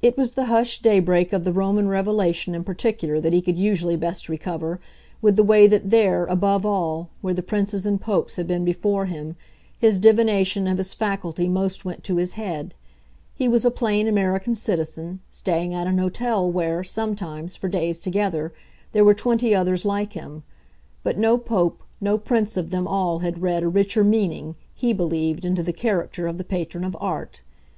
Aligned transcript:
It 0.00 0.16
was 0.16 0.32
the 0.32 0.46
hushed 0.46 0.80
daybreak 0.80 1.34
of 1.34 1.44
the 1.44 1.52
Roman 1.52 1.86
revelation 1.86 2.54
in 2.54 2.64
particular 2.64 3.20
that 3.20 3.34
he 3.34 3.42
could 3.42 3.58
usually 3.58 3.94
best 3.94 4.26
recover, 4.26 4.80
with 5.20 5.36
the 5.36 5.42
way 5.42 5.66
that 5.66 5.90
there, 5.90 6.24
above 6.24 6.64
all, 6.64 7.10
where 7.20 7.34
the 7.34 7.42
princes 7.42 7.84
and 7.84 8.00
Popes 8.00 8.36
had 8.36 8.46
been 8.46 8.64
before 8.64 9.04
him, 9.04 9.36
his 9.78 9.98
divination 9.98 10.66
of 10.66 10.78
his 10.78 10.94
faculty 10.94 11.46
most 11.46 11.84
went 11.84 12.02
to 12.04 12.16
his 12.16 12.32
head. 12.40 12.74
He 13.34 13.48
was 13.48 13.66
a 13.66 13.70
plain 13.70 14.08
American 14.08 14.54
citizen, 14.54 15.20
staying 15.30 15.74
at 15.74 15.86
an 15.86 15.98
hotel 15.98 16.50
where, 16.50 16.82
sometimes, 16.82 17.54
for 17.54 17.68
days 17.68 18.00
together, 18.00 18.54
there 18.92 19.04
were 19.04 19.12
twenty 19.12 19.54
others 19.54 19.84
like 19.84 20.14
him; 20.14 20.42
but 21.02 21.18
no 21.18 21.36
Pope, 21.36 21.82
no 22.00 22.16
prince 22.16 22.56
of 22.56 22.70
them 22.70 22.88
all 22.88 23.18
had 23.18 23.42
read 23.42 23.62
a 23.62 23.68
richer 23.68 24.02
meaning, 24.02 24.54
he 24.74 24.94
believed, 24.94 25.44
into 25.44 25.62
the 25.62 25.70
character 25.74 26.26
of 26.26 26.38
the 26.38 26.44
Patron 26.44 26.82
of 26.82 26.96
Art. 26.98 27.42